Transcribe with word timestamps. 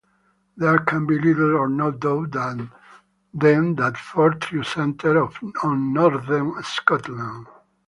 There 0.57 0.79
can 0.79 1.05
be 1.05 1.19
little 1.19 1.55
or 1.55 1.69
no 1.69 1.91
doubt 1.91 2.31
then 2.31 3.75
that 3.75 3.97
Fortriu 3.97 4.65
centred 4.65 5.15
on 5.61 5.93
northern 5.93 6.55
Scotland. 6.63 7.45